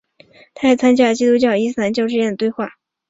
[0.55, 2.71] 他还参与了基督教和伊斯兰教之间的对话。